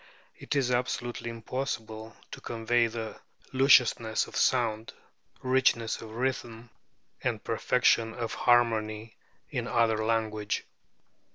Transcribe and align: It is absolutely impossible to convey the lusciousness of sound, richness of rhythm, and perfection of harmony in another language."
It 0.35 0.55
is 0.55 0.71
absolutely 0.71 1.29
impossible 1.29 2.17
to 2.31 2.41
convey 2.41 2.87
the 2.87 3.19
lusciousness 3.53 4.25
of 4.25 4.35
sound, 4.35 4.93
richness 5.43 6.01
of 6.01 6.15
rhythm, 6.15 6.71
and 7.23 7.43
perfection 7.43 8.15
of 8.15 8.33
harmony 8.33 9.15
in 9.51 9.67
another 9.67 10.03
language." 10.03 10.65